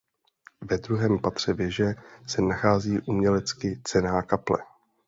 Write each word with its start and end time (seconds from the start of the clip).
Ve 0.61 0.77
druhém 0.77 1.19
patře 1.19 1.53
věže 1.53 1.93
se 2.27 2.41
nachází 2.41 2.99
umělecky 2.99 3.81
cenná 3.83 4.21
kaple. 4.21 4.57